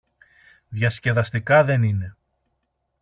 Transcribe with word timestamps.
Διασκεδαστικά 0.69 1.63
δεν 1.63 1.83
είναι. 1.83 2.15